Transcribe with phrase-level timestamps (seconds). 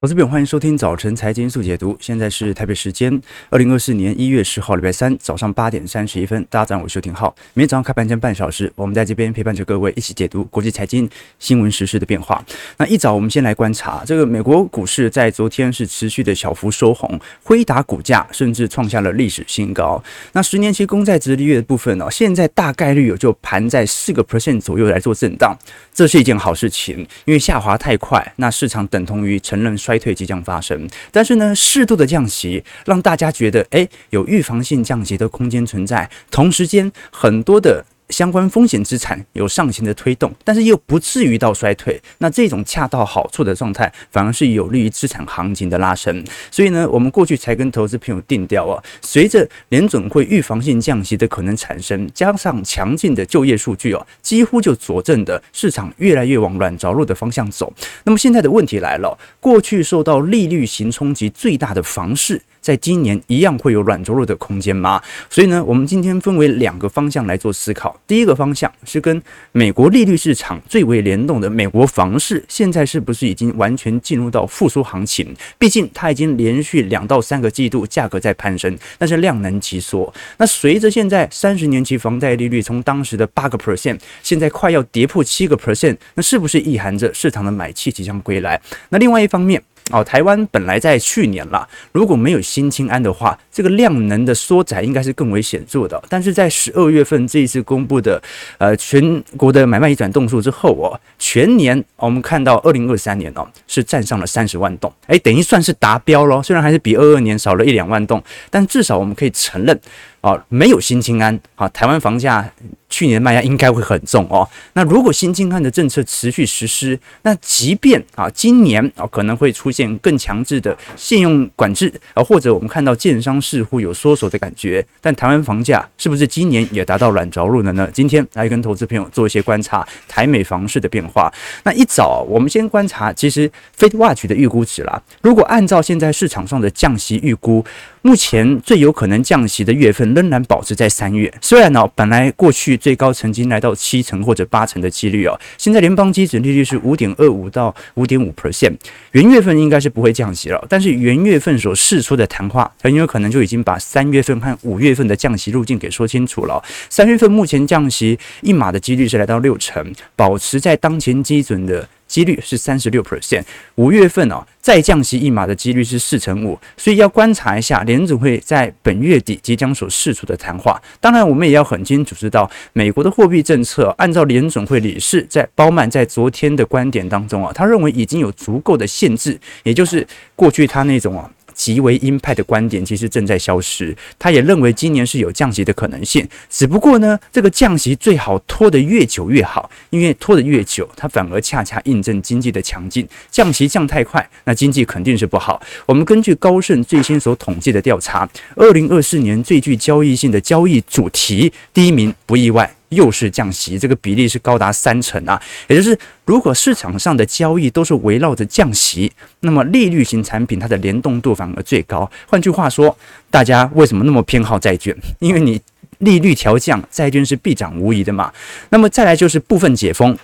[0.00, 1.96] 投资朋友，欢迎收听早晨财经速解读。
[1.98, 6.40] 现在是台北时间二零二四年一月十号礼拜三早上八点三十一分。
[6.48, 7.34] 大家早上好，我是廷浩。
[7.52, 12.40] 每天早上开盘前半小时，我们在这边陪伴着各位一起解读国际财经新闻时事的变化。
[12.76, 20.00] 那一早，我们先来观察这个美国股市在昨天是持续的小幅收红，辉达股价甚至创下了历史新高。
[20.30, 25.58] 那十年期公债殖利率的部分呢、哦，现在大概率有就盘在四个 percent 左右来做震荡，
[25.92, 29.76] 这是一件好事情，因为下滑太快，那市场等同于承认。
[29.88, 36.10] 衰退即将发生，但是呢，适度的降息让大家觉得，哎，有预防性降息的空间存在。
[36.30, 37.82] 同时间，很多的。
[38.10, 42.00] 相关风险资产有上行的推动，但是又不至于到衰退。
[42.18, 46.24] 那这种恰到好处的状态，反而是有利于资产行情的拉升。
[46.50, 57.72] 所以呢，我们过去才跟投资朋友定调啊，随着联准会预防性降息的可能产生，加上强劲的就业数据哦，几乎就佐证的市场越来越往软着陆的方向走。
[58.04, 62.42] 那么现在的问题来了，过去受到利率型冲击最大的房市。
[62.68, 65.00] 在今年一样会有软着陆的空间吗？
[65.30, 67.98] 所以呢，我们今天分为两个方向来做思考。
[68.06, 75.34] 第一个方向是跟美国利率市场最为联动的美国房市，现在是不是已经完全进入到复苏行情？
[75.56, 80.12] 毕竟它已经连续两到三个季度价格在攀升，但是量能急缩。
[80.36, 88.60] 那随着现在三十年期房贷利率从当时的八个 percent，现在快要跌破七个 percent，那是不是意含着市场的买气即将归来？
[88.90, 89.62] 那另外一方面。
[89.90, 96.02] 哦，台湾本来在去年啦，如果没有新清安的话，这个量能的缩窄应该是更为显著的。
[96.08, 98.22] 但是在十二月份这一次公布的
[98.58, 106.42] 呃全国的买卖移转栋数之后哦，全年我们看到二零二三年哦是站上了三十万栋，诶，等于算是达标咯。
[106.42, 109.80] 虽然还是比二二年少了一两万栋，但至少我们可以承认。
[110.20, 112.50] 啊，没有新青安啊，台湾房价
[112.88, 114.48] 去年的卖压应该会很重哦。
[114.72, 127.88] 那如果新青安的政策持续实施，那即便啊今年啊可能会出现更强制的信用管制啊，或者我们看到建商似乎有缩手的感觉，但台湾房价是不是今年也达到软着陆了呢？
[127.92, 131.32] 今天来跟投资朋友做一些观察，台美房市的变化。
[131.64, 137.64] 那一早我们先观察，其实 f i t Watch 的预估值啦，如果按照现在市场上的降息预估。
[138.00, 148.76] 目前最有可能降息的月份仍然保持在三月，虽然呢，本来过去最高曾经来到七成或者八成的几率哦，现在联邦基准利率是五点二五到五点五 percent，
[149.12, 156.62] 元月份应该是不会降息了，但是元月份所释出的谈话很有可能就已经把三月份和五月份的降息路径给说清楚了。
[156.90, 161.88] 三月份目前降息一码的几率是来到六成，保持在当前基准的。
[162.08, 163.44] 几率是三十六 percent，
[163.76, 170.80] 五月份哦，再降息一码的几率是四成五，所以要观察一下联准会在本月底即将所释出的谈话。
[171.00, 181.30] 当然，我们也要很清楚知道，美国的货币政策，按照联准会理事在鲍曼在昨天的观点当中啊，他认为已经有足够的限制，也就是过去他那种啊。
[181.58, 193.06] 极为鹰派的观点其实正在消失，他也认为今年是有降息的可能性，只不过呢，这个降息最好拖得越久越好，因为拖得越久，它反而恰恰印证经济的强劲。
[193.28, 195.60] 降息降太快，那经济肯定是不好。
[195.84, 202.77] 我们根据高盛最新所统计的调查，二零二四年最具交易性的交易主题，第一名不意外。
[202.90, 205.40] 又是降息，这个比例是高达三成啊！
[205.66, 209.10] 也就是，如果市场上的交易都是围绕着降息，
[209.40, 212.10] 那么利率型产品它的联动度反而最高。
[212.26, 212.96] 换句话说，
[213.30, 214.96] 大家为什么那么偏好债券？
[215.18, 215.60] 因为你
[215.98, 218.32] 利率调降，债券是必涨无疑的嘛。
[218.70, 220.16] 那么再来就是部分解封。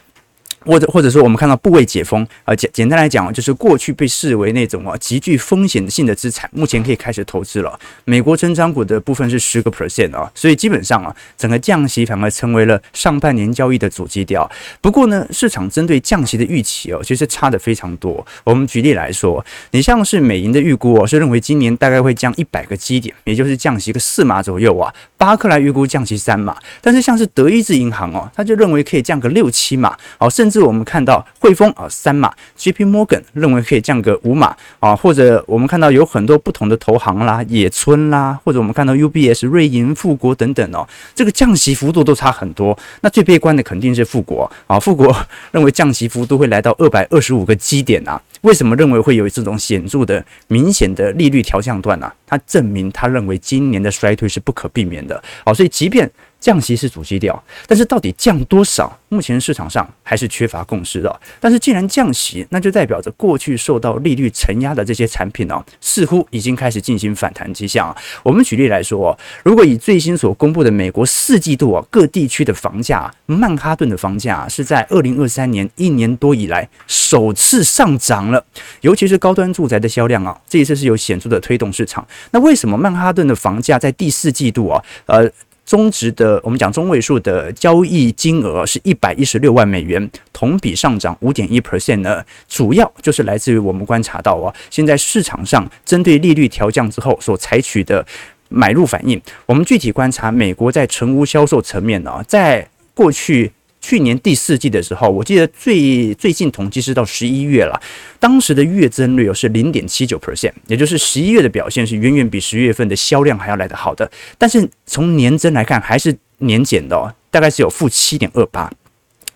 [0.64, 7.78] 或者或者说，我们看到部位解封啊，简简单来讲，就是过去被视为那种啊极具风险性的资产，目前可以开始投资了。
[8.04, 14.50] 美国成长股的部分是十个 percent 啊，所以基本上啊，整个降息反而成为了上半年交易的主基调。
[14.80, 18.26] 不过呢，市场针对降息的预期哦，其实差的非常多。
[18.44, 24.92] 我们举例来说，你像是美银的预估哦，是认为今年大概会降一百个基点，也就是降息个四码左右啊。
[25.18, 30.53] 巴克莱预估降息三码，但是像是德意志银行哦，他就认为可以降个六七码，好，甚至。
[30.54, 42.78] 是我们看到汇丰啊三码，JP Morgan 认为可以降个五码啊，或者我们看到有很多不同的投行啦，野村啦，或者我们看到 UBS、瑞银、富国等等哦，这个降息幅度都差很多。
[43.00, 45.14] 那最悲观的肯定是富国啊，富国
[45.50, 48.20] 认为降息幅度会来到二百二十五个基点啊。
[48.42, 52.12] 为什么认为会有这种显著的、明显的利率调降段呢？
[52.26, 55.22] 它证明他认为今年的衰退是不可避免的。
[55.44, 56.10] 好，所以即便
[56.44, 61.20] 降息是主基调，但是到底降多少，目前市场上还是缺乏共识的。
[61.40, 67.96] 但是既然降息，那就代表着过去受到利率承压的这些产品呢，似乎已经开始进行反弹迹象。
[68.22, 78.44] 我们举例来说，如果以最新所公布的美国四季度啊各地区的房价，曼哈顿的房价是在二零二三年一年多以来首次上涨了，
[78.82, 82.06] 尤其是高端住宅的销量啊，这一次是有显著的推动市场。
[82.32, 85.26] 那为什么曼哈顿的房价在第四季度啊，呃，
[85.74, 92.24] 中值的我们讲中位数的交易金额是一百一十六万美元，同比上涨五点一 percent 呢？
[92.46, 98.06] 主要就是来自于我们观察到啊，现在市场上针对利率调降之后所采取的
[98.48, 99.20] 买入反应。
[99.46, 103.50] 我们具体观察美国在成屋销售层面呢，在过去。
[103.86, 107.78] 去年第四季的时候，我记得最最近统计是到十一月了，
[108.18, 118.72] 当时的月增率是零点七九 percent，也就是十一月的表现是远远比十月份的销量还要来得好的，但是从年增来看还是年减的哦，大概是有负七点二八。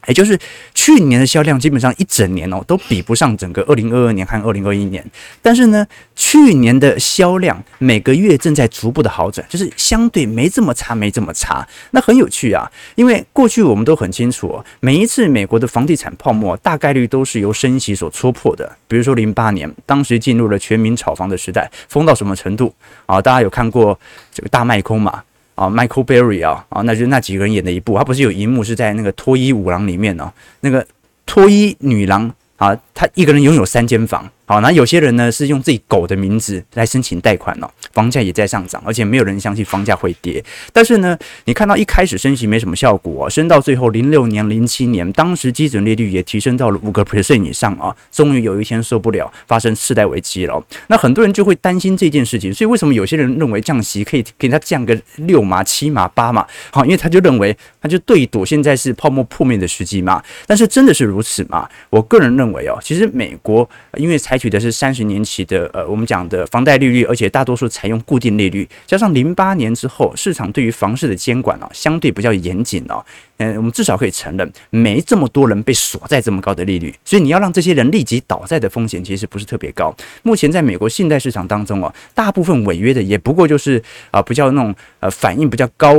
[0.07, 0.39] 也就是
[0.75, 5.05] 去年的销量基本上一整年哦都比不上整个二零二二年和二零二一年，
[5.43, 11.67] 但是呢，去年的销量每个月正在逐步的好转，就是相对没这么差，没这么差。
[11.91, 18.77] 那很有趣啊，因为过去我们都很清楚，每一次美国的房地产泡沫大概率都是由升息所戳破的。
[18.87, 22.75] 比如说零八年，当时进入了全民炒房的时代，疯到什么程度
[23.07, 23.21] 啊？
[23.21, 23.99] 大家有看过
[24.33, 25.23] 这个大卖空吗？
[25.59, 30.87] 啊，Michael Berry 啊，啊，那就是那几个人演的一部，他不是有一幕是在那个脱衣舞郎里面哦，那个
[31.27, 34.29] 脱衣女郎啊，他一个人拥有三间房。
[34.45, 40.43] 好，那有些人呢是用自己狗的名字来申请贷款哦，房价也在上涨，而且没有人相信房价会跌。
[40.73, 50.61] 但是呢，你看到一开始升息没什么效果，升到最后零六年、零七年，当时基准利率也提升到了五个 percent 以上啊，终于有一天受不了，发生次贷危机了。
[50.89, 56.45] 那很多人就会担心这件事情，所以为什么有些人认为降息可以给他降个六码、七码、八码？
[56.73, 60.23] 好，因为他就认为他就对赌现在是泡沫破灭的时机嘛。
[60.47, 61.69] 但是真的是如此吗？
[61.91, 63.69] 我个人认为哦，其实美国
[63.99, 73.05] 因为采取的是三十年期的呃，我们讲的房贷利率，而且大多数采用固定利率，加上零八年之后市场对于房市的监管啊，相对比较严谨哦。
[73.37, 79.95] 嗯，我们至少可以承认，没这么多人被锁在这么高的利率，所以你要让这些人立即倒债的风险其实不是特别高。
[80.23, 85.95] 目前在美国信贷市场当中啊，大部分违约的也不过就是啊，比较那种呃反应比较高。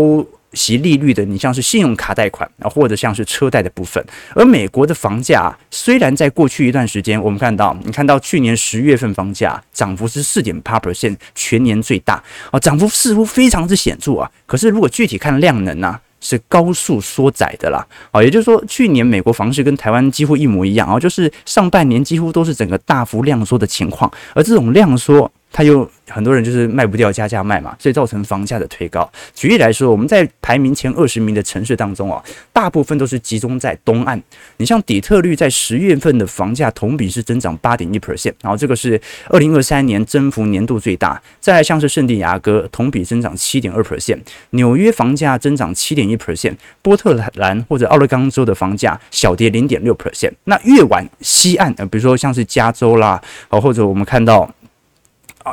[0.54, 4.04] 息利率的，你像是信用卡贷款啊，或者像是车贷的部分。
[4.34, 14.30] 而美国的房价虽然在过去一段时间，我们看到，你看到去年十月份房价涨幅是四点八 percent，全年最大啊，涨幅似乎非常之显著啊。
[14.46, 25.32] 可是如果具体看量能呢、啊，是高速缩窄的啦啊，也就是说，去年美国房市跟台湾几乎一模一样啊，就是上半年几乎都是整个大幅量缩的情况，而这种量缩。
[25.52, 29.10] 它又很多人就是卖不掉，加价卖嘛，所以造成房价的推高。
[29.34, 32.24] 举例来说，我们在排名前二十名的城市当中啊，
[32.54, 34.22] 大部分都是集中在东岸。
[34.58, 41.22] 你像底特律，在十月份的房价同比是增长八点一 percent，然后这个是二零二三年增幅年度最大。
[41.40, 44.20] 再来像是圣地亚哥，同比增长七点二 percent，
[44.52, 50.32] 纽约房价增长七点一 percent，波特兰或者奥勒冈州的房价小跌零点六 percent。
[50.44, 54.50] 那越往西岸，呃，比如说像是加州啦，哦，或者我们看到。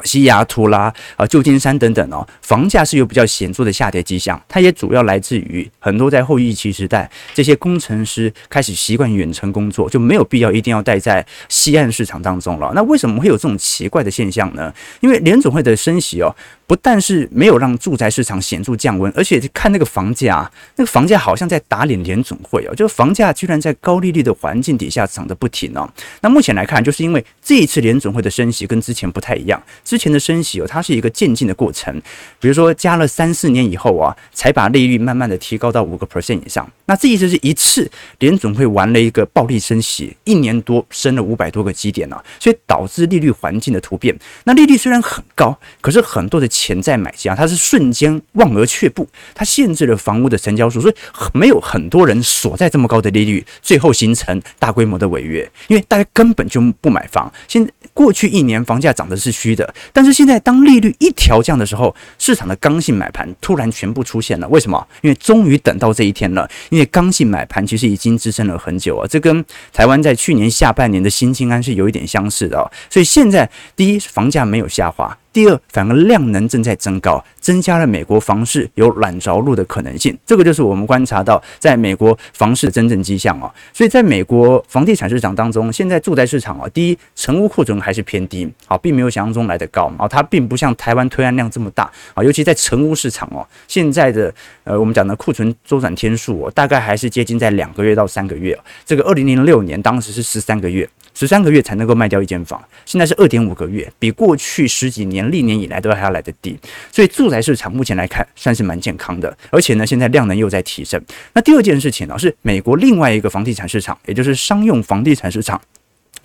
[0.04, 4.40] 西雅图啦，啊，旧金山等等哦，房价是有比较显著的下跌迹象。
[4.48, 12.72] 它也主要来自于很多在后疫情时代，这些工程师开始习惯远程工作，就没有必要一定要待在西岸市场当中了。
[12.74, 14.72] 那为什么会有这种奇怪的现象呢？
[15.00, 16.34] 因为联总会的升息哦。
[16.66, 25.88] 不但是没有让住宅市场显著降温，而且看那个房价，那个房价好像在打脸联准会哦，就是房价居然在高利率的环境底下涨得不停哦。
[26.22, 31.94] 那目前来看，就是因为这一次联准会的升息跟之前不太一样，之前的升息哦，它是一个渐进的过程，
[32.40, 36.68] 比如说加了三四年以后啊，才把利率慢慢的提高到五个 percent 以上。
[36.86, 44.16] 那这一次是一次联准会玩了一个暴力升息，一年多升了五百多个基点呢，所以导致利率环境的突变。
[44.42, 46.50] 那利率虽然很高，可是很多的。
[46.56, 50.94] 潜在买家，他是瞬间望而却步，他限制了房屋的成交数，所以
[51.34, 57.30] 没有很多人锁在这么高的利率，最后形成大规模的违约，因为大家根本就不买房。
[57.46, 64.48] 现过去一年房价涨的是虚的，但是现在当利率一调降的时候，市场的刚性买盘突然全部出现了。
[64.48, 64.86] 为什么？
[65.02, 66.48] 因为终于等到这一天了。
[66.70, 72.70] 因为刚性买盘其实已经支撑了很久啊，这跟台湾在去年下半年的新青安是有一点相似的哦。
[72.90, 75.16] 所以现在第一，房价没有下滑。
[75.36, 80.16] 第二，反而量能正在增高，增加了美国房市有软着陆的可能性。
[80.24, 83.52] 这个就是我们观察到在美国房市的真正迹象哦。
[83.70, 90.08] 所以，在美国房地产市场当中，现在住宅市场啊，第一，成屋库存还是偏低，好，并没有想象中来得高啊。
[90.08, 98.58] 它并不像台湾推案量这么大啊，尤其在成屋市场哦，现在的呃，我们讲的库存周转天数哦，大概还是接近在两个月到三个月。
[98.86, 100.88] 这个二零零六年当时是十三个月。
[101.18, 106.58] 十三个月才能够卖掉一间房，现在是二点五个月，比过去十几年历年以来都还要来得低，
[106.92, 111.02] 所以住宅市场目前来看算是蛮健康的，而且呢，现在量能又在提升。
[111.32, 115.58] 那第二件事情呢，是美国另外一个房地产市场，也就是商用房地产市场。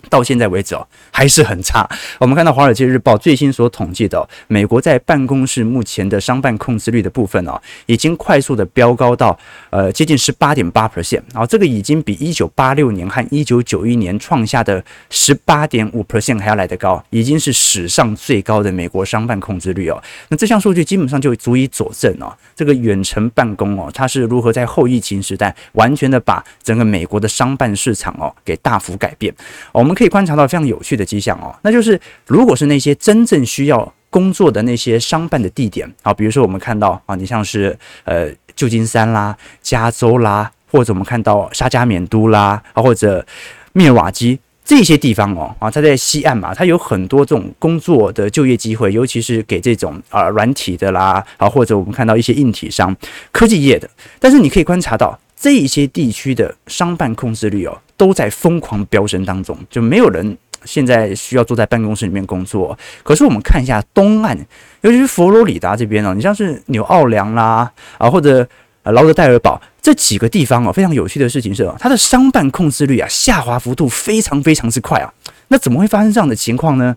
[0.10, 1.88] 到现在为止哦，还是很差。
[2.20, 9.38] 我们看到《华尔街日报》最新所统计的，美国在办公室目前的商办空置率的部分哦，已经快速的飙高到
[9.70, 20.01] 呃接近十八点八 percent，然后这个已经比一九八六年和一九九一年创下的十八点五 percent 还要来得高，已经是史上最高的美国商办空置率哦。
[20.29, 29.31] 那这项数据基本上就足以佐证哦，这个远程办公哦，它是如何在后疫情时代完全的把整个美国的商办市场哦给大幅改变。
[29.72, 29.90] 我们。
[29.91, 43.25] 我们可以观察到非常有趣的迹象哦，那就是如果是那些真正需要工作的那些商办的地点啊，比如说我们看到啊，你像是呃旧金山啦、加州啦，或者我们看到沙加缅都啦啊，或者
[43.74, 52.95] 密尔瓦基这些地方哦啊，它在西岸嘛，它有很多这种工作的就业机会，尤其是给这种啊软体的啦啊，或者我们看到一些硬体商、
[53.33, 53.89] 科技业的，
[54.21, 55.19] 但是你可以观察到。
[55.41, 62.77] 这一些地区的商办空置率哦，都在疯狂飙升当中，就没有人现在需要坐在办公室里面工作。
[63.01, 64.38] 可是我们看一下东岸，
[64.81, 68.48] 尤其是佛罗里达这边哦，你像是纽奥良啦啊，或者
[68.83, 75.12] 劳德代尔堡这几个地方哦，非常有趣的事情是哦，它的商办空置率啊下滑幅度非常非常之快啊。
[75.48, 76.95] 那怎么会发生这样的情况呢？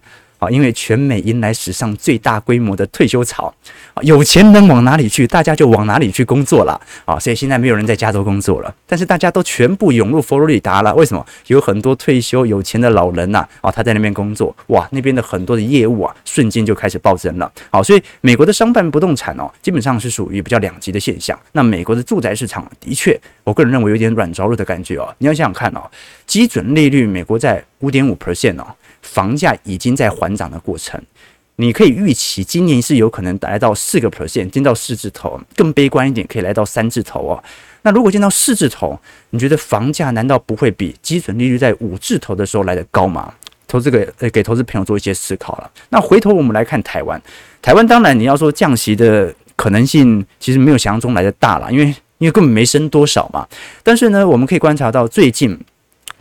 [0.50, 3.52] 因为全美迎来史上最大规模的退休潮，
[3.94, 10.94] 啊，有钱能往哪里去，大家就往哪里去工作了，啊，所以现在没有人在加州工作了，但是大家都全部涌入佛罗里达了。
[10.94, 11.24] 为什么？
[11.48, 17.50] 有很多退休有钱的老人呐，啊，他在那边工作，哇，那边的很多的业务啊，瞬间就开始暴增了。
[17.70, 21.38] 好，所以美国的商办不动产哦，基本上是属于比较两极的现象。
[21.52, 25.14] 那美国的住宅市场的确，我个人认为有点软着陆的感觉哦。
[25.18, 25.82] 你要想想看哦，
[26.26, 28.66] 基准利率美国在五点五 percent 哦。
[29.04, 31.00] 房价已经在缓涨的过程，
[31.56, 37.44] 你可以预期今年是有可能来到四个 percent，见到四字头，更悲观一点可以来到三字头哦。
[37.82, 38.98] 那如果见到四字头，
[39.30, 43.32] 你觉得房价难道不会比基准利率在五字头的时候来得高吗？
[43.68, 45.70] 投资给呃给投资朋友做一些思考了。
[45.90, 47.20] 那回头我们来看台湾，
[47.60, 51.84] 台湾当然你要说降息的可能性其实没有想象中来得大了，因为
[52.18, 53.46] 因为根本没升多少嘛。
[53.82, 55.56] 但是呢，我们可以观察到最近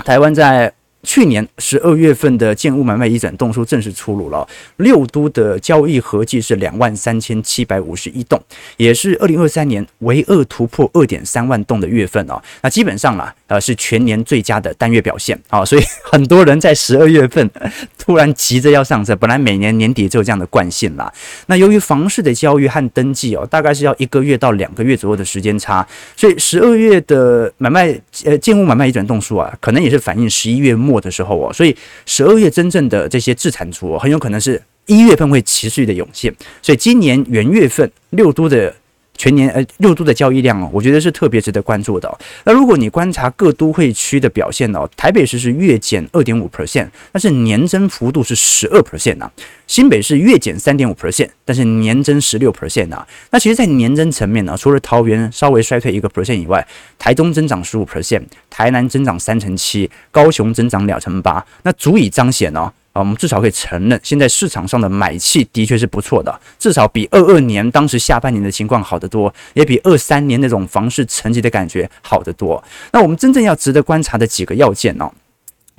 [0.06, 0.72] 台湾在。
[1.04, 8.42] 去年十二月份的建物买卖移转栋数正式出炉了，六都的交易合计是两万三千七百五十一栋，
[8.78, 12.42] 也是二零二三年唯二突破二点三万栋的月份哦。
[12.62, 17.48] 那基本上啦，呃，是全年最佳的单月表现啊，所以 很多人在十二月份
[18.00, 21.14] 突然急着要上车，本来每年年底就有这样的惯性啦。
[21.46, 27.96] 那由于房市的交易和登记哦，大概是要一个月到两个月左右的时间差，所以十二月的买卖
[28.26, 31.00] 呃建物买卖移转栋数啊，可能也是反映十一月末。
[31.00, 38.74] 的时候哦，所以十二月真正的这些自产出哦，很有可能是一月份会持续的涌现，所以今年元月份六都的。
[39.16, 42.20] 全年呃六都的交易量哦，我觉得是特别值得关注的。
[42.44, 49.32] 那如果你观察各都会区的表现哦，台北市是月减二点五 percent，但是年增幅度是十二 percent 啊。
[49.68, 53.08] 新北市月减三点五 percent，但是年增十六 percent 啊。
[53.32, 56.66] 那其实，在年增层面呢，除了桃园稍微衰退一个 percent 以外，
[57.00, 62.72] 台中增长十五 percent，台南增长三成七，高雄增长两成八，那足以彰显哦。
[62.94, 72.64] 啊，我们至少可以承认，现在市场上的买气的确是不错的，至少比二二年当时下半年的情况好得多，也比二三年那种房市沉寂的感觉好得多。
[72.92, 75.12] 那我们真正要值得观察的几个要件呢？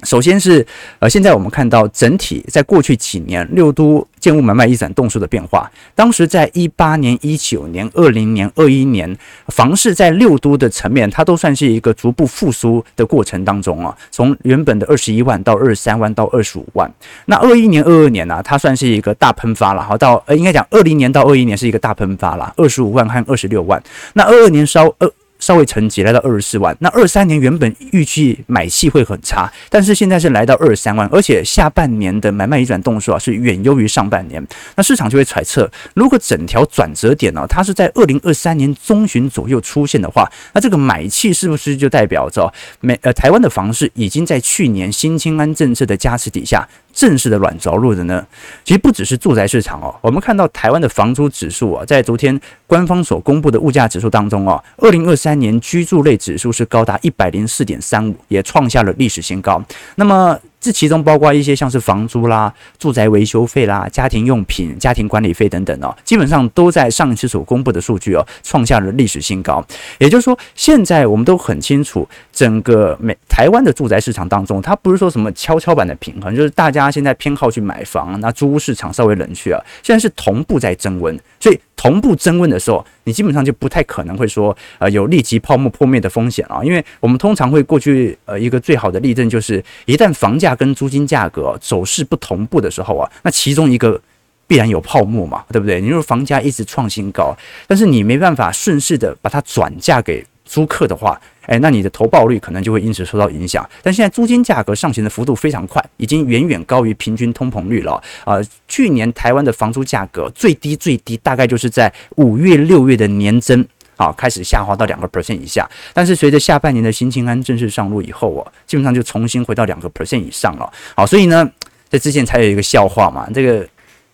[0.02, 0.66] 首先是，
[0.98, 5.70] 呃，现在我们看到整体在过去几年六都建物买卖移转栋数的变化。
[5.94, 9.16] 当时在一八年、一九年、二零年、二一年，
[9.48, 13.96] 房市在六都的层面，它都算是一个逐步复苏的过程当中啊。
[14.10, 16.92] 从原本的二十一万到二十三万到二十五万，
[17.26, 19.82] 那二一年、二二年呢，它算是一个大喷发了。
[19.82, 23.82] 好，到呃，应该讲二零年到二一年是一个大喷发了，二十五万和二十六万。
[24.12, 25.10] 那二二年稍二。
[25.44, 26.74] 稍微沉寂，来到二十四万。
[26.80, 34.42] 那二三年原本预计买气会很差，但是现在是来到二十三万，而且下半年的买卖移转动数啊是远优于上半年。
[34.74, 48.24] 那市场就会揣测，如果整条转折点呢、它是在二零二三年中旬左右出现的话，那这个买气是不是就代表着美呃台湾的房市已经在去年新清安政策的加持底下正式的软着陆的呢？
[48.64, 59.62] 其实不只是住宅市场哦，我们看到台湾的房租指数啊，在昨天官方所公布的物价指数当中啊，二零二三年居住类指数是高达一百零四点三五，也创下了历史新高。
[59.96, 69.62] 那么这其中包括一些像是房租啦、住宅维修费啦、家庭用品、家庭管理费等等哦，基本上都在上一次所公布的数据哦，创下了历史新高。
[69.98, 81.60] 也就是说，现在我们都很清楚，整个美台湾的住宅市场当中，它不是说什么跷跷板的平衡，就是大家现在偏好去买房，那租屋市场稍微冷却啊，现在是同步在增温，所以。
[81.76, 94.00] 同步增温的时候，你基本上就不太可能会说，呃，有立即泡沫破灭的风险啊，因为我们通常会过去，呃，一个最好的例证就是，一旦房价跟租金价格走势不同步的时候啊，那其中一个
[94.46, 95.80] 必然有泡沫嘛，对不对？
[95.80, 101.20] 你说房价一直创新高，但是你没办法顺势的把它转嫁给租客的话。
[101.46, 103.68] 哎，那你的投报率可能就会因此受到影响。
[103.82, 108.02] 但现在租金价格上行的幅度非常快，已经远远高于平均通膨率了。
[108.24, 115.68] 啊、去年台湾的房租价格最低最低大概就是在五月六月的年增啊，开始下滑到两个 percent 以下。
[115.92, 120.72] 但是随着下半年的新青安正式上路以后啊，基本上就重新回到两个 percent 以上了。
[120.96, 121.48] 好，所以呢，
[121.88, 123.66] 在之前才有一个笑话嘛，这个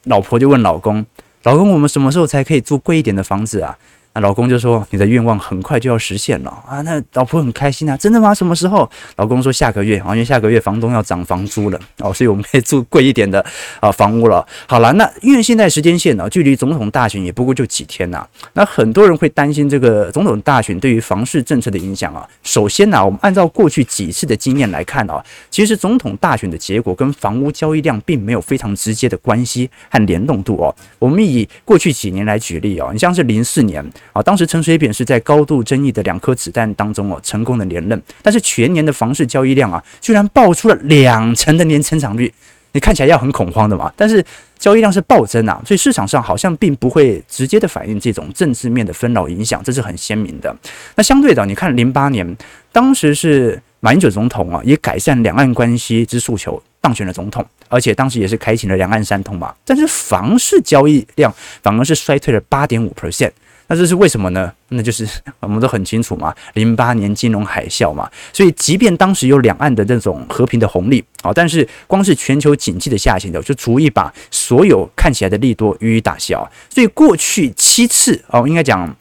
[0.05, 1.05] 老婆就问老公
[1.45, 3.77] ：“老公，我们什么时候才可以租贵一点的房子啊？”
[4.13, 8.35] 那老公就说：“你的愿望很快就要实现了啊！”那老婆很开心啊，真的吗？
[8.35, 8.91] 什么时候？
[9.15, 13.45] 老公说：“下个月，因为下个月房东要涨房租了哦，所以我们可以住贵一点的
[13.79, 18.27] 啊房屋了。”好了，那因为现在时间线呢，距离总统大选也不过就几天呐。
[18.55, 22.29] 那很多人会担心这个总统大选对于房市政策的影响啊。
[22.43, 30.75] 首先呢，我们按照过去几次的经验来看啊，其实总统大选的结果跟房屋交易量并没有非常直接的关系和联动度哦。
[30.99, 33.89] 我们以过去几年来举例哦，你像是零四年。
[34.13, 42.33] 啊，当时陈水扁是在高度争议的两颗子弹当中哦，成功的连任，但是全年的房市交易量啊，居然爆出了两成的年成长率，
[42.73, 44.25] 你看起来要很恐慌的嘛，但是
[44.59, 50.55] 交易量是暴增啊，所以市场上好像并不会直接的反映这种政治面的纷扰影响，这是很鲜明的。
[50.97, 52.37] 那相对的，你看零八年，
[52.73, 57.45] 当时是马英九总统啊，以改善两岸关系之诉求当选了总统。
[57.73, 63.31] 而且当时也是开启了两岸三通嘛，但是房市交易量反而是衰退了八点五 percent，
[63.71, 64.53] 那这是为什么呢？
[64.71, 65.09] 那就是
[65.39, 76.45] 我们都很清楚嘛，零八年金融海啸嘛，所以即便当时有两岸的这种和平的红利啊，但是光是全球经济的下行的，就足以把所有看起来的利多予以打消。
[76.69, 78.93] 所以过去七次哦，应该讲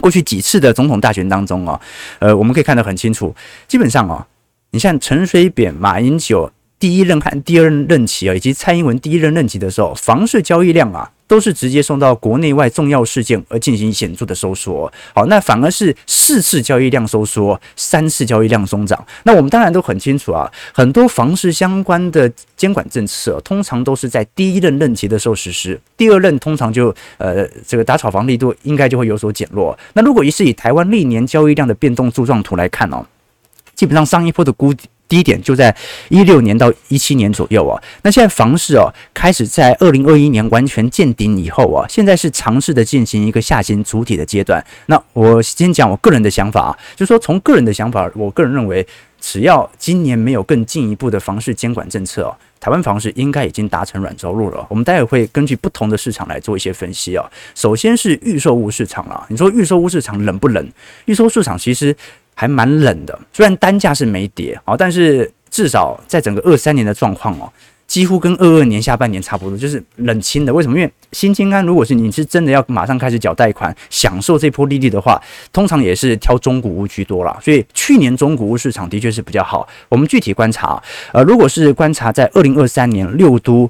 [0.00, 1.78] 过去几次的总统大选当中啊，
[2.18, 3.36] 呃，我们可以看得很清楚，
[3.66, 4.26] 基本上啊，
[4.70, 6.50] 你像陈水扁、马英九。
[6.80, 14.90] 第一任和第二任任期啊，以及蔡英文第一任任期的时候，房市交易量啊，都是直接送到国内外重要事件而进行显著的收缩。
[15.14, 19.06] 好，那反而是四次交易量收缩，三次交易量增长。
[19.24, 29.78] 那我们当然都很清楚啊，很多房市相关的监管政策，通常都是在第一任任期的时候实施，第二任通常就呃这个打炒房力度应该就会有所减弱。
[29.92, 33.04] 那如果一是以台湾历年交易量的变动柱状图来看哦，
[33.74, 34.74] 基本上上一波的估
[35.08, 35.74] 低点就在
[36.10, 44.64] 一六年到一七年左右啊，那现在房市哦开始在二零二一年完全见顶以后啊，现在是尝试的进行一个下行主体的阶段。
[44.86, 48.86] 那我先讲我个人的想法啊，就是说从个人的想法，我个人认为，
[49.20, 54.66] 只要今年没有更进一步的房市监管政策哦，台湾房市应该已经达成软着陆了。
[54.68, 57.24] 我们待会会根据不同的市场来做一些分析啊。
[57.54, 60.68] 首先是预售屋市场了，你说预售屋市场冷不冷？
[61.06, 61.96] 预售市场其实。
[62.40, 67.52] 还蛮冷的，虽然单价是没跌啊，但是至少在整个二三年的状况哦，
[67.88, 70.54] 几乎跟二二年下半年差不多，就是冷清的。
[70.54, 70.78] 为什么？
[70.78, 75.20] 因为新金安如果是你是真的要马上开始缴贷款，享受这波利率的话，
[75.52, 77.36] 通常也是挑中古屋居多啦。
[77.42, 79.66] 所以去年中古屋市场的确是比较好。
[79.88, 80.80] 我们具体观察，
[81.12, 83.68] 呃，如果是观察在二零二三年六都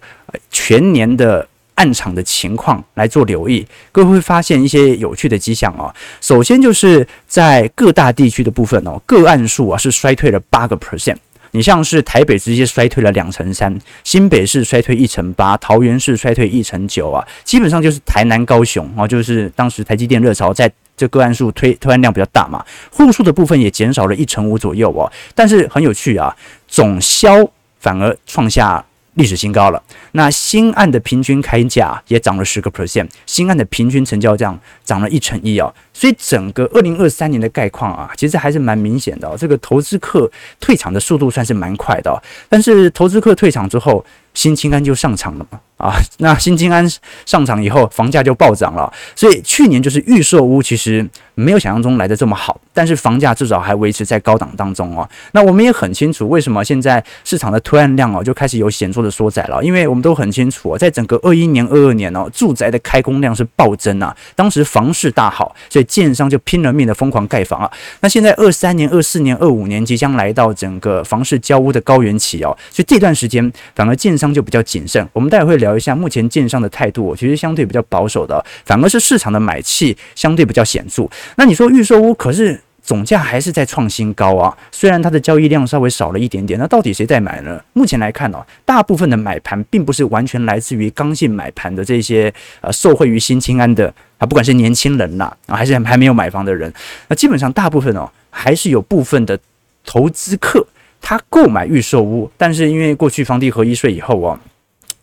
[0.50, 1.48] 全年的。
[1.78, 5.94] 暗场的情况来做留意，各位会发现一些有趣的迹象哦。
[6.20, 11.16] 首先就是在各大地区的部分哦，个案数啊是衰退了八个 percent。
[11.52, 25.10] 你像是台北直接衰退了两成三，新北市衰退一成八，桃园市衰退一成九啊，基本上就是台南、高雄啊，就是当时台积电热潮在这个案数推推案量比较大嘛，户数的部分也减少了一成五左右哦。
[25.34, 26.36] 但是很有趣啊，
[26.66, 28.84] 总销反而创下。
[29.18, 29.82] 历史新高了。
[30.12, 35.74] 那新案的平均开价也涨了十个 percent，新案的平均成交价涨了一成一哦。
[35.92, 39.36] 所以整个二零二三年的概况啊，其实还是蛮明显的。
[39.36, 42.22] 这个投资客退场的速度算是蛮快的。
[42.48, 45.60] 但是投资客退场之后，新青安就上场了嘛。
[45.76, 46.88] 啊，那新青安
[47.26, 51.08] 上场以后，房价就暴涨了，所以去年就是预售屋其实
[51.40, 55.06] 没有想象中来的这么好，但是房价至少还维持在高档当中哦。
[55.32, 67.70] 那我们也很清楚，为什么现在市场的推案量哦就开始有显著的缩窄了，因为我们都很清楚哦，在整个二一年、二二年哦，住宅的开工量是暴增啊，当时房市大好，所以建商就拼了命的疯狂盖房啊。
[68.00, 75.06] 那现在二三年、二四年、二五年即将来到整个房市交屋的高原期哦，所以这段时间反而建商就比较谨慎。
[75.12, 75.58] 我们待会会。
[75.58, 81.04] 聊一下目前建商的态度，其实相对比较保守的，反而是市场的买气相对比较显著。
[81.36, 87.60] 那你说预售屋，可是总价还是在创新高啊，虽然它的交易量稍微少了一点点，那到底谁在买呢？
[87.72, 96.72] 目前来看呢，大部分的买盘并不是完全来自于刚性买盘的这些呃受惠于新青安的啊，不管是年轻人呐啊，还是还没有买房的人，
[97.08, 99.38] 那基本上大部分哦还是有部分的
[99.84, 100.66] 投资客
[101.00, 104.40] 他购买预售屋，但是因为过去房地合一税以后啊。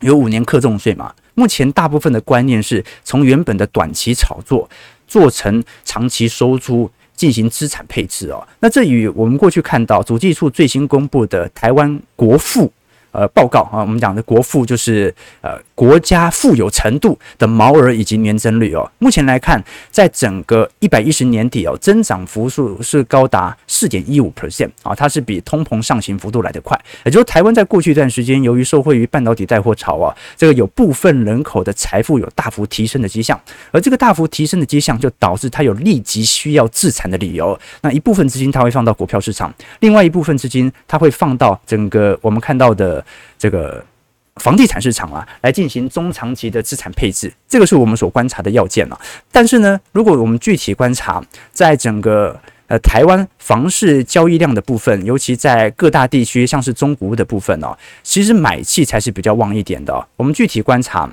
[0.00, 1.10] 有五年课重税嘛？
[1.32, 4.68] 目前大部分的观念是从原本的短期炒作
[5.06, 8.46] 做成长期收租，进行资产配置哦。
[8.60, 12.72] 那这与我们过去看到主计处最新公布的台湾国富。
[13.16, 18.86] 呃，报告啊，我们讲的国富就是呃国家富有程度的毛额以及年增率哦。
[18.98, 26.78] 目前来看，在整个一百一十年底哦，增长幅数是高达四点一五 percent 啊，它是比通膨上行幅度来得快。
[27.06, 37.58] 也就是台湾在过去一段时间，由于受惠于半导体带货潮啊，这个有部分人口的财富有大幅提升的迹象，而这个大幅提升的迹象就导致它有立即需要自产的理由。
[37.80, 39.50] 那一部分资金它会放到股票市场，
[39.80, 43.02] 另外一部分资金它会放到整个我们看到的。
[43.38, 43.84] 这个
[44.36, 49.00] 房地产市场啊，来进行中长期的资产配置，这个是我们所观察的要件啊。
[49.32, 60.06] 但是呢，如果我们具体观察，在整个呃台湾房市交易量的部分，尤其在各大地区，像是中古屋的部分哦，其实买气才是比较旺一点的。
[60.16, 61.08] 我们具体观察，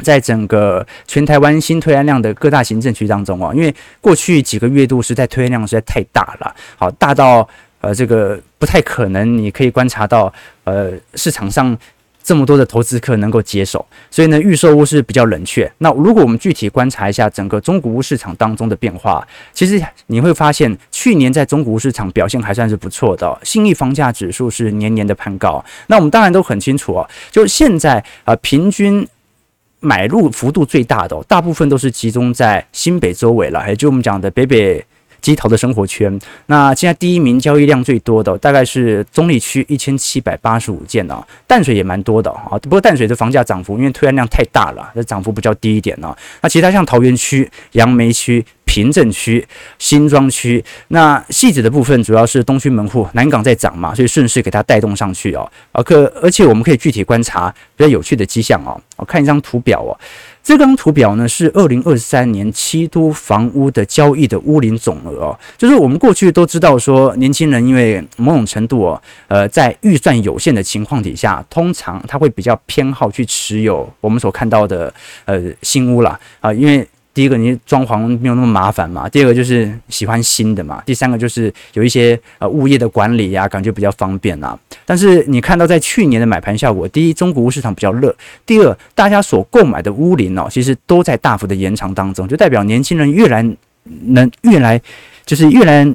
[0.00, 7.48] 在整个全台湾新推案量的各大行政区当中啊，因为过去几个月度实在推案量实在太大了，好大到。
[7.82, 11.76] 呃，这个不太可能，你可以观察到，呃，市场上
[12.22, 15.68] 这么多的投资客能够接手，所以呢，预售屋是比较冷却。
[15.78, 25.62] 那如果我们具体观察一下整个中古屋市场当中的变化，其实你会发现，去年在中古屋市场表现还算是不错的，信义房价指数是年年的攀高。
[25.88, 29.04] 那我们当然都很清楚哦，就现在啊，平均
[29.80, 34.86] 买入幅度最大的，大部分都是集中在新北周围了，也就我们讲的北北。
[35.22, 46.14] 基桃的生活圈，那现在第一名交易量最多的大概是中立区一千七百八十五件啊，淡水也蛮多的啊，不过淡水的房价涨幅因为推案量太大了，那涨幅比较低一点呢。
[46.42, 49.46] 那其他像桃园区、杨梅区、平镇区、
[49.78, 55.48] 新庄区，那汐止的部分主要是东区门户、南港在涨嘛，所以顺势给它带动上去哦。
[55.70, 59.96] 而可而且我们可以具体观察比较有趣的迹象哦，我看一张图表哦。
[60.42, 74.92] 这张图表呢是二零二三年七都房屋的交易的屋龄总额哦，就是我们过去都知道说，年轻人因为某种程度哦，呃，在预算有限的情况底下，通常他会比较偏好去持有我们所看到的
[75.24, 76.86] 呃新屋啦啊，因为。
[77.14, 79.08] 第一个，你装潢没有那么麻烦嘛。
[79.08, 80.82] 第二个就是喜欢新的嘛。
[80.86, 84.58] 第三个就是有一些呃物业的管理呀，感觉比较方便呐。
[84.86, 88.08] 但是你看到在去年的买盘效果，第一，中古屋市场比较热；
[88.46, 93.42] 第二，大家所购买的屋龄哦，其实都在大幅的延长当中，就代表年轻人越来
[94.06, 94.80] 能越来
[95.26, 95.86] 就是越来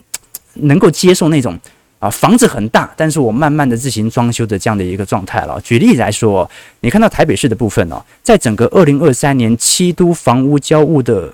[0.53, 1.57] 能够接受那种。
[1.99, 5.59] 啊，房子很大，但是我慢慢的自行装修的这样的一个状态了。
[5.61, 6.49] 举例来说，
[6.81, 11.33] 你看到台北市的部分哦，在整个二零二三年七都房屋交屋的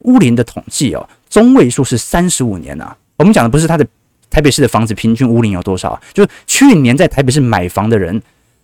[0.00, 2.94] 屋龄的统计哦，中位数是三十五年呐。
[3.16, 3.86] 我们讲的不是它的
[4.28, 8.20] 台北市的房子平均屋龄有多少，就是去年在台北市买房的人，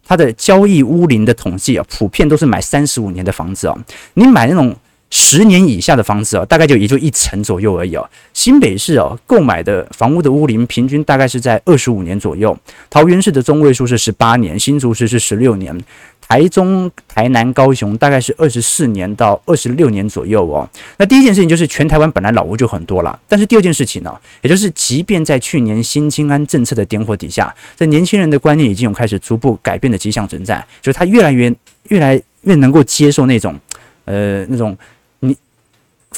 [0.06, 3.78] 他的交易屋龄的统计啊，普遍都是买三十五年的房子哦。
[4.14, 4.76] 你买那种。
[5.10, 8.08] 十年以下的房子哦，大概就也就一层左右而已哦。
[8.34, 12.56] 新北市哦，购买的房屋的屋龄平均大概是在二十五年左右。
[12.90, 15.74] 桃园市的中位数是十八年，新竹市是十六年，
[16.20, 20.68] 台中、台南、高雄大概是二十四年到二十六年左右哦。
[20.98, 31.50] 那第一件事情就是全台湾本来老屋就很多了，但是第二件事情呢，也就是即便在去年新青安政策的点火底下，这年轻人的观念已经有开始逐步改变的迹象存在，就是他越来越
[31.84, 33.58] 越来越能够接受那种
[34.04, 34.76] 呃那种。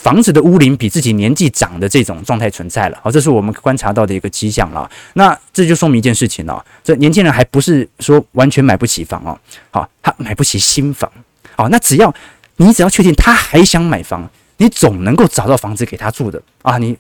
[0.01, 4.91] 房子的屋龄比自己年纪长的这种状态存在了，好，这是我们观察到的一个迹象了。
[5.13, 9.39] 那这就说明一件事情了，这年轻人还不是说完全买不起房哦，
[9.71, 11.13] 好，他买不起新房，
[11.55, 12.13] 好，那只要
[12.57, 16.97] 你只要确定他还想买房，你总能够找到房子给他住的啊，你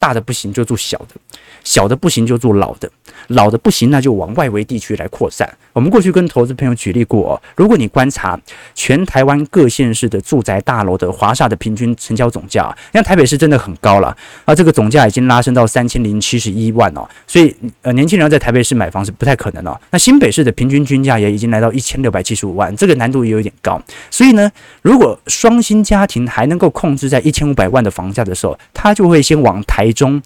[0.00, 1.14] 大的不行就住小的，
[1.62, 2.90] 小的不行就住老的，
[3.28, 5.46] 老的不行那就往外围地区来扩散。
[5.74, 8.40] 我们过去跟投资朋友举例过哦，如果你观察
[8.74, 19.78] 全台湾各县市的住宅大楼的华厦的平均成交总价，像台北市真的很高了啊，这个总价已经拉升到三千零七十一万哦，所以呃年轻人要在台北市买房是不太可能哦。
[19.90, 23.78] 那新北市的平均均价也已经来到一千六百七十五万，这个难度也有点高。
[24.10, 30.20] 所以呢，如果双薪家庭还能够控制在一千五百万的房价的时候，他就会先往台中、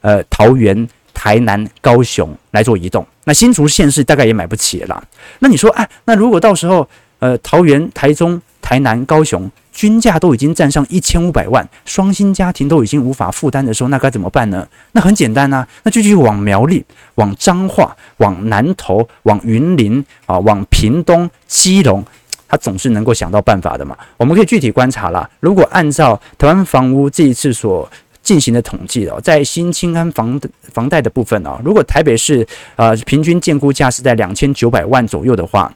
[0.00, 3.06] 呃桃园、台南、高雄来做移动。
[3.24, 5.02] 那新竹县市大概也买不起了。
[5.38, 14.66] 那你说，哎，那如果到时候呃桃园、台中、台南、高雄均价都已经站上一千五百万，双薪家庭都已经无法负担的时候，那该怎么办呢？
[14.92, 22.04] 那很简单啊，那就去往苗栗、往彰化、往南投、往云林啊、往屏东、基隆。
[22.48, 23.96] 他总是能够想到办法的嘛。
[24.18, 25.30] 我们可以具体观察啦。
[25.40, 27.90] 如果按照台湾房屋这一次所
[28.22, 30.40] 进行的统计哦，在新青安房
[30.72, 35.72] 房贷的部分哦，如果台北市呃平均建估价是在两千九百万左右的话。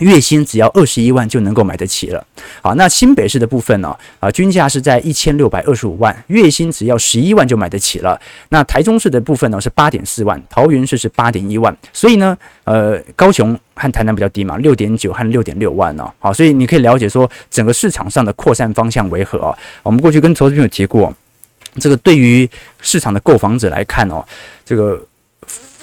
[0.00, 2.26] 月薪只要二十一万就能够买得起了。
[2.60, 3.96] 好，那新北市的部分呢？
[4.18, 8.20] 啊，均价是在一千六百二十五万，月薪只要十一万就买得起了。
[8.48, 11.72] 那台中市的部分呢是八点四万，桃园市是八点一万。
[11.92, 16.12] 所以呢，呃，高雄和台南比较低嘛，六点九和六点六万呢。
[16.18, 19.56] 好，所以你可以了解说整个市场上的扩散方向为何啊？
[19.84, 21.14] 我们过去跟投资朋友提过，
[21.80, 22.48] 这个对于
[22.80, 24.24] 市场的购房者来看哦，
[24.64, 25.04] 这个。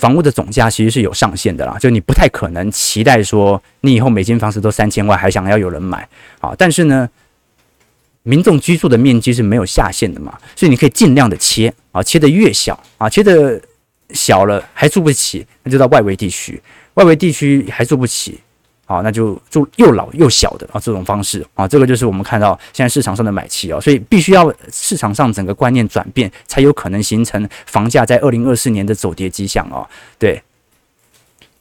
[0.01, 6.55] 房屋的总价其实是有上限的啦，就你不太可能期待说你以后每间房子都三千万，还想要有人买啊。
[6.57, 7.07] 但是呢，
[8.23, 13.61] 民众居住的面积是没有下限的嘛，所以你可以尽量的切啊，切的越小啊，切的
[14.09, 16.59] 小了还住不起，那就到外围地区，
[16.95, 18.39] 外围地区还住不起。
[18.91, 29.87] 好，那就就又老又小的啊，这种方式啊，这个就是我们看到现在市场上的买气哦，所以必须要市场上整个观念转变，才有可能形成房价在二零二四年的走跌迹象哦。
[30.19, 30.43] 对，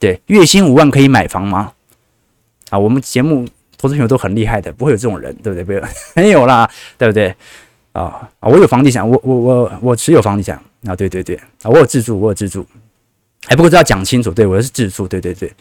[0.01, 1.73] 对，月薪五万可以买房吗？
[2.71, 3.47] 啊，我们节目
[3.79, 5.81] 投资朋友都很厉害的，不会有这种人，对不对？
[6.16, 7.33] 没有啦，对不对？
[7.93, 12.66] 啊啊，我有房地产，我我我我持有房地产啊，对对对啊，我有自住，我有自住，
[13.47, 15.53] 还不过这要讲清楚，对，我是自住，对对对。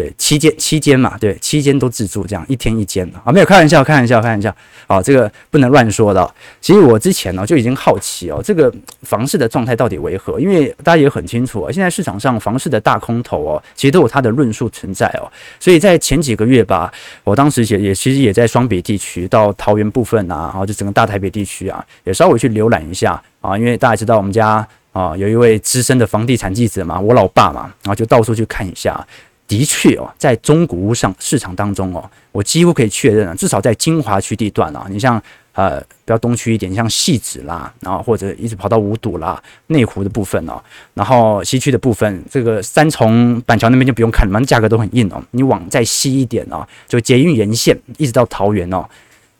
[0.00, 4.54] 对，七间七间嘛，对，七间都自住，这样一天一间啊，没有开玩笑，开玩笑，开玩笑，
[4.86, 6.34] 啊，这个不能乱说的。
[6.58, 10.40] 其实我之前呢就已经好奇哦，这个房市的状态到底为何？
[10.40, 15.28] 因为大家也很清楚啊，现在市场上房市的大空头哦，其实都有它的论述存在哦。
[15.58, 16.90] 所以在前几个月吧，
[17.22, 29.06] 我当时也也其实也在双北地区到桃园部分啊，然后就整个大台北地区啊，也稍微去浏览一下啊，因为大家知道我们家啊有一位资深的房地产记者嘛，我老爸嘛，然后就到处去看一下。
[29.50, 35.20] 的确哦，在中古屋上市场当中哦，我几乎可以确认，至少在精华区地段啊，你像
[35.54, 40.62] 呃比较东区一点，像汐止啦，然后或者一直跑到五堵啦、内湖的部分哦，
[40.94, 45.20] 然后西区的部分，这个三重板桥那边就不用看了嘛，价格都很硬哦。
[45.32, 48.88] 你往再西一点哦，就捷运沿线一直到桃园哦，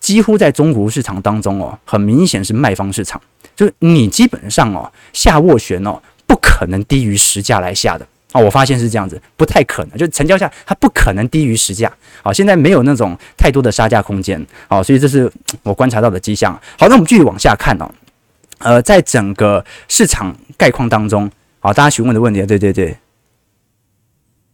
[0.00, 3.22] 几乎在中古屋市场当中哦，很明显是卖方市场，
[3.54, 8.04] 就是你基本上哦下斡旋哦，不可能低于实价来下的。
[8.32, 11.92] 哦，我发现是这样子，不太可能，就成交价它不可能低于实价。
[12.22, 14.44] 好，现在没有那种太多的杀价空间。
[14.68, 15.30] 好，所以这是
[15.62, 16.52] 我观察到的迹象。
[16.78, 17.90] 好，那我们继续往下看哦。
[18.58, 22.96] 呃，在整个市场概况当中，好，大家询问的问题，对对对，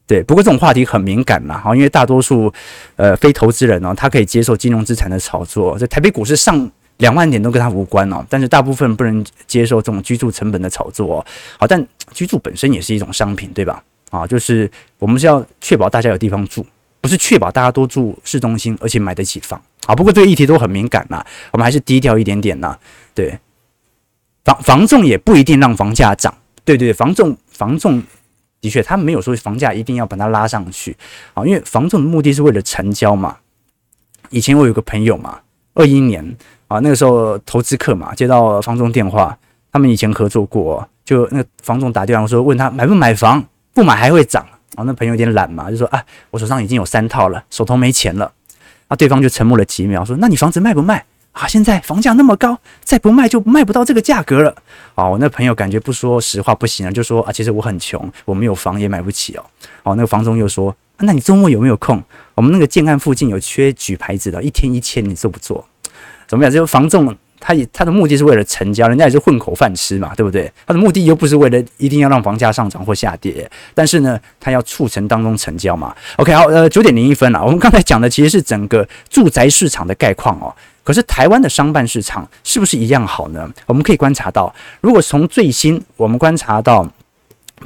[0.06, 0.22] 对。
[0.22, 2.52] 不过这种话题很敏感嘛，好，因为大多数
[2.96, 6.70] 呃非投资人哦，他可以接受金融资产的炒作，在台北股市上。
[6.98, 11.26] 两万点都跟他无关哦，但是大部分不能接受这种居住成本的炒作哦。
[11.58, 13.82] 好，但居住本身也是一种商品，对吧？
[14.10, 16.64] 啊，就是我们是要确保大家有地方住，
[17.00, 19.60] 不是确保大家都住市中心，而且买得起房。
[19.86, 22.78] 啊，不过这个议题都很敏感呐，我们还是低调一点点呐。
[23.14, 23.38] 对，
[24.44, 26.32] 房房仲也不一定让房价涨，
[26.64, 28.02] 对对，房仲房仲
[28.60, 30.96] 的确他没有说房价一定要把它拉上去
[31.34, 33.36] 啊，因为房仲的目的是为了成交嘛。
[34.30, 35.40] 以前我有个朋友嘛，
[35.74, 36.36] 二一年。
[36.68, 39.36] 啊，那个时候投资客嘛，接到房东电话，
[39.72, 44.44] 他们以前合作过，就那个房东打电话说，问他买不买房，不买还会涨。
[44.74, 48.30] 啊，那朋友有点懒嘛，就说啊，我手上已经有三套了，手头没钱了。
[48.88, 51.02] 啊，对方就沉默了几秒，说，那你房子卖不卖？
[51.32, 54.54] 啊，现在房价那么高，再不卖就卖不到这个价格了。
[54.94, 59.44] 啊，我那朋友感觉不说实话不行了，就说啊，其实我很穷，我没有房也买不起哦。
[59.82, 62.02] 哦，那个房东又说，那你周末有没有空？
[62.34, 65.66] 我们那个建案附近有缺举牌子的，一天一千，你做不做？
[66.26, 66.52] 怎么样？
[66.52, 70.50] 这个房仲，他也他的目的是为了成交，人家也是混口饭吃嘛，对不对？
[70.66, 75.94] 他的目的又不是为了一定要让房价上涨或下跌，但是呢，他要促成当中成交嘛。
[76.16, 80.54] OK，好，呃，九点零一分了，我们刚才讲的其实是整个住宅市场的概况哦。
[80.82, 83.50] 可是台湾的商办市场是不是一样好呢？
[83.66, 86.88] 我们可以观察到，如果从最新我们观察到。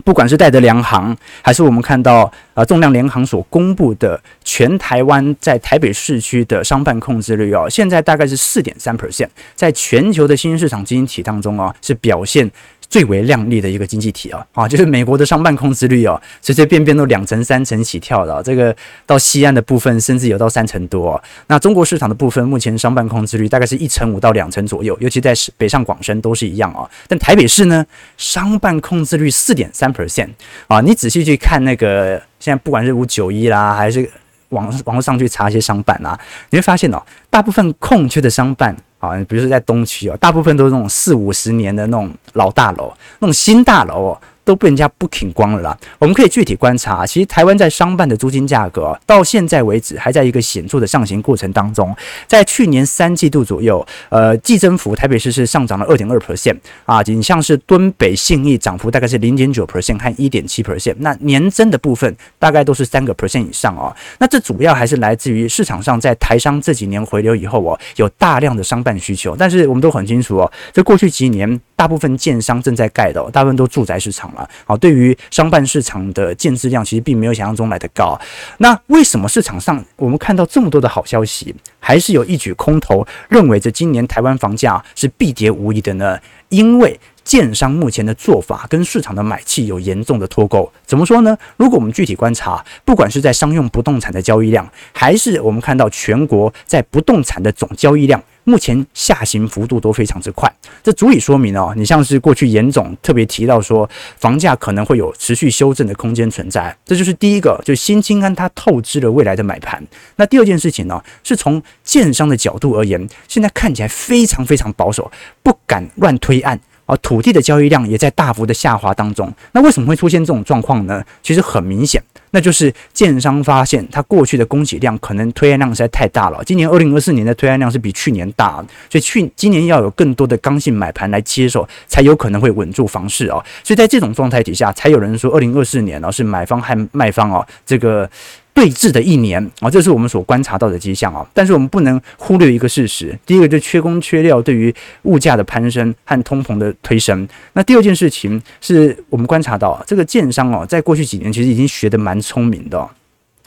[0.04, 12.50] 不管是戴德梁行，还是我们看到啊，重量联行所公布的全台湾在台北市区的商办控制率哦，现在大概是四点三 percent，在全球的新兴市场经济体当中啊，是表现。
[12.90, 18.74] 最为亮丽的一个经济体啊，啊，就是美国的商办空置率哦，随随便便都两成三成起跳的，这个
[19.06, 21.22] 到西岸的部分甚至有到三成多。
[21.46, 26.82] 那中国市场的部分，目前商办空置率大概是一成五到两成左右，尤其在北上广深都是一样啊。
[27.06, 30.30] 但台北市呢，商办空置率四点三 percent
[30.66, 34.10] 啊，你仔细去看那个现在不管是五九一啦，还是
[34.50, 36.18] 网网络上去查一些商办啊，
[36.50, 38.76] 你会发现哦，大部分空缺的商办。
[39.00, 44.20] 啊，比如说在东区哦，大部分都是那种四五十年的那种老大楼，那种新大楼哦。
[44.50, 45.78] 都被人家 booking 光了啦。
[46.00, 51.94] 我们可以具体观察，其实台湾在商办的租金价格到现在为止还在一个显著的上行过程当中。
[52.26, 63.94] 在去年三季度左右，呃，季增幅台北市是上涨了二点二 percent 啊，仅像是敦北信义涨幅大概是零点九 percent 和一点七 percent，那年增的部分大概都是三个 percent 以上哦。
[64.18, 69.36] 那这主要还是来自于市场上在台商这几年回流以后哦，有大量的商办需求。
[69.36, 74.39] 但是我们都很清楚哦，这过去几年大部分建商正在盖的，大部分都住宅市场了。
[74.64, 78.18] 好，对于商办市场的建置量，其实并没有想象中来的高。
[78.58, 86.18] 那为什么市场上我们看到这么多的好消息，还是有一举空头认为这今年台湾房价是必跌无疑的呢？
[86.48, 90.68] 因为建商目前的做法跟市场的买气有严重的脱钩。
[90.84, 91.36] 怎么说呢？
[91.56, 98.20] 如果我们具体观察，不管是在商用不动产的交易量，还是我们看到全国在不动产的总交易量。
[98.44, 109.82] 目前下行幅度都非常之快，这足以说明哦，你像是过去严总特别提到说，房价可能会有持续修正的空间存在，这就是第一个，就新青安它透支了未来的买盘。
[110.16, 115.10] 那第二件事情呢，是从建商的角度而言，现在看起来非常非常保守，
[115.42, 116.58] 不敢乱推案。
[116.86, 119.32] 而土地的交易量也在大幅的下滑当中。
[119.52, 121.00] 那为什么会出现这种状况呢？
[121.22, 126.42] 其实很明显，那就是建商发现他过去的供给量可能推案量实在太大了。
[126.44, 133.44] 今年二零二四年的推案量是比去年大，所以去今年要有更多的刚性买盘来接手，才有可能会稳住房市哦。
[133.64, 138.08] 所以在这种状态底下，才有人说二零二四年呢是买方和卖方哦这个。
[138.52, 141.26] 对峙的一年啊，这是我们所观察到的迹象啊。
[141.32, 147.26] 但是我们不能忽略一个事实：第一个就是缺工缺料，对于物价的攀升和通膨的推升。
[147.52, 152.88] 那第二件事情是我们观察到，这个建商哦，在过去几年其实已经学得蛮聪明的，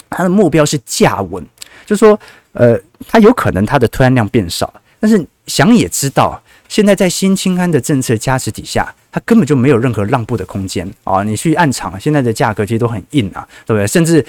[0.10, 1.46] 他的目标是价稳，
[1.86, 2.20] 就说，
[2.54, 8.94] 呃，他有可能他的推案量变少，但是想也知道，现在在新清安的政策加持底下。
[9.16, 11.22] 它根本就没有任何让步的空间啊！
[11.22, 13.86] 你去暗场，现在的价格其实都很硬啊，对不对？
[13.86, 14.26] 甚至，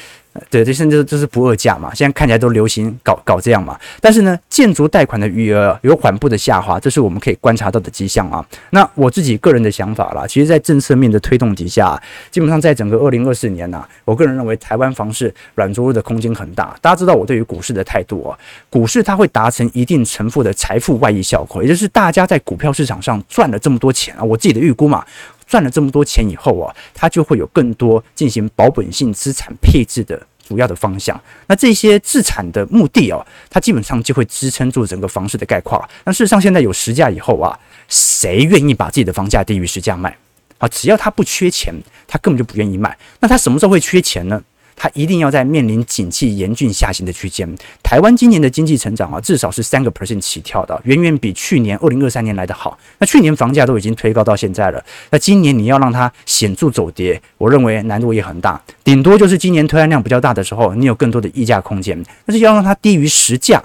[0.51, 1.95] 对这，甚至就是不二价嘛。
[1.95, 3.79] 现在看起来都流行搞搞这样嘛。
[4.01, 8.45] 但是呢，建筑贷款的余额有缓步的下滑，这是我们可以观察到的迹象啊。
[8.71, 16.77] 那我自己个人的想法啦，其实，在政策面的推动底下，基本上在整个二零二四年呐、我个人认为台湾房市软着陆的空间很大。
[16.81, 25.05] 大家知道我对于股市的态度啊，股市它会达成一定程度的财富外溢效果，也就是大家在股票市场上赚了这么多钱啊，我自己的预估嘛，
[25.47, 31.19] 赚了这么多钱以后啊，他就会有更多进行保本性资产配置的主要的方向。
[31.47, 35.83] 那这些资产的目的哦，它基本上就会支撑住整个房市的概况。
[36.05, 40.17] 那事实上，现在有实价以后啊，谁愿意把自己的房价低于实价卖？
[40.59, 41.75] 啊，只要他不缺钱，
[42.07, 42.97] 他根本就不愿意卖。
[43.21, 44.43] 那他什么时候会缺钱呢？
[44.77, 47.49] 它一定要在面临景气严峻下行的区间。
[47.83, 52.79] 台湾今年的经济成长啊，至少是三个 percent 起跳的，远远比去年二零二三年来的好。
[52.99, 58.61] 那去年房价都已经推高到现在了，那今年你要让它显著走跌，我认为难度也很大。
[58.83, 62.03] 顶多就是今年推案量比较大的时候，你有更多的溢价空间。
[62.27, 63.63] 但是要让它低于实价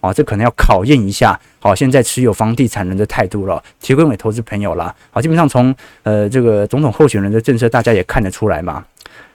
[0.00, 4.94] 啊，这可能要考验一下好现在持有房地产人的态度了，提供给投资朋友了。
[5.10, 8.84] 好，基本上从呃这个总统候选人的政策，大家也看得出来嘛。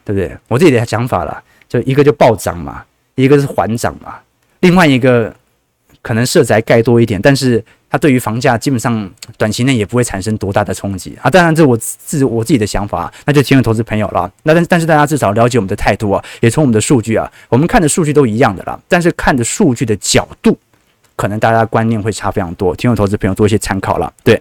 [0.06, 0.38] 对不对？
[0.48, 4.16] 我自己的想法啦，就一个就暴涨嘛，一个是缓涨嘛，
[4.60, 5.36] 另外一个
[6.02, 11.30] 可能社宅盖多一点，但是它对于房价基本上短期内也不会产生多大的冲击啊。
[11.30, 14.32] 当然，这我自我自己的想法，那就提醒投资朋友了。
[14.44, 20.56] 那但但是大家至少了解我们的态度啊，也从我们的数据啊，我们看的数据都一样的啦，但是看的数据的角度，
[21.16, 24.40] 可能大家观念会差非常多，提醒投资朋友做一些参考了，对，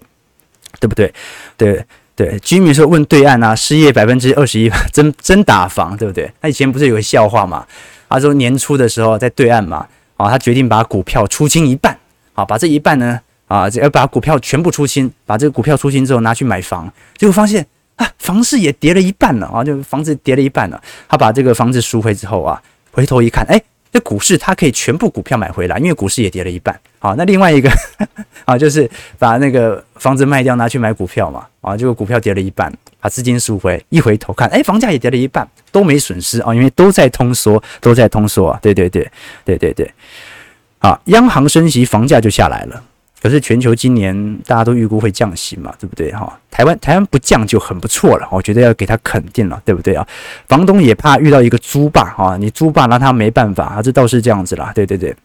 [0.78, 1.10] 对不对？
[1.56, 1.82] 对。
[2.16, 6.30] 对，居民说问对岸啊，失业百分之二十一， 真真打房，对不对？
[6.40, 7.66] 他以前不是有个笑话嘛？
[8.08, 11.98] 他说年初的时候在对岸嘛，啊，他决定把股票出清一半，
[12.34, 20.80] 啊，把这一半呢，啊，要把股票全部出清，把这个股票出清之后拿去买房，结果发现啊，房市也跌了一半了啊，就房子跌了一半了。
[21.08, 23.60] 他把这个房子赎回之后啊，回头一看，哎，
[23.94, 26.76] 这股市它可以全部股票买回来，因为股市也跌了一半。
[26.98, 27.70] 好，那另外一个
[28.44, 31.46] 啊，就是把那个房子卖掉拿去买股票嘛。
[31.60, 38.58] 啊，结果股票跌了一半，把资金赎回，一回头看，哎，房价也跌了一半，都没损失啊，因为都在通缩，都在通缩啊。
[38.60, 39.08] 对对对
[39.44, 39.88] 对对对。
[40.80, 42.82] 啊，央行升息，房价就下来了。
[43.24, 46.38] 可是全球今年大家都预估会降息嘛，对不对哈？
[46.50, 50.06] 台湾台湾不降就很不错了，我觉得要给他肯定了，对不对啊？
[50.46, 55.16] 房东也怕遇到一个租霸啊，你租霸拿他没办法啊，这倒是这样子啦，对对对。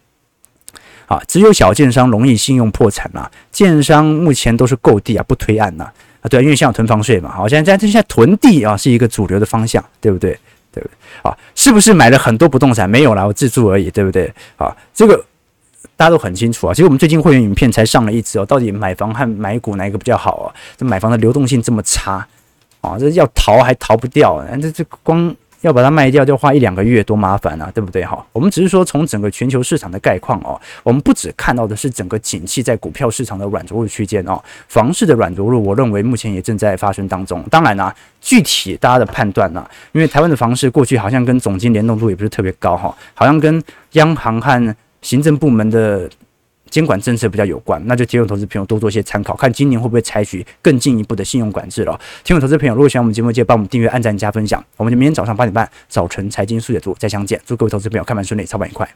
[1.08, 5.84] 啊，只有小建商容易信用破产啦，建商目前都是购地啊，不推案呐
[6.22, 10.30] 啊，对，因为像囤房税嘛，好，现在现在囤地啊是一个主流的方向，对不对？
[10.72, 11.30] 对不对？
[11.30, 12.88] 啊，是不是买了很多不动产？
[12.88, 14.32] 没有啦，我自住而已，对不对？
[14.56, 15.22] 啊，这个。
[16.00, 20.48] 大家都很清楚啊，其实我们最近会员影片才上了一支哦，到底买房和买股哪一个比较好啊？
[20.78, 22.26] 这买房的流动性这么差
[22.80, 28.02] 啊，这要逃还逃不掉，这这光要把它卖掉就花一两个月，多麻烦啊，对不对？
[28.02, 37.44] 哈，我们只是说从整个全球市场的概况哦，我们不只看到的是整个景气在股票市场的软着陆区间哦，房市的软着陆，我认为目前也正在发生当中。
[37.50, 46.08] 当然啦，具体大家的判断呢，因为台湾的房市过去好像跟总经联动度也不是特别高哈，好像跟央行和行政部门的
[46.68, 51.98] 监管政策比较有关，那就提醒投资朋友多做些参考，看今年会不会采取更进一步的信用管制了。
[52.22, 54.64] 提醒投资朋友，如果喜欢我们节目，记得帮我们订阅、按赞、加分享。
[54.76, 57.40] 我们就明天早上八点半早晨财经速解读再相见。
[57.44, 58.88] 祝各位投资朋友开盘顺利，操盘愉快。